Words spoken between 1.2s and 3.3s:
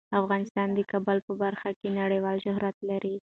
په برخه کې نړیوال شهرت لري.